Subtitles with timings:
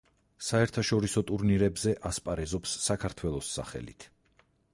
[0.45, 4.09] საერთაშორისო ტურნირებზე ასპარეზობს საქართველოს სახელით.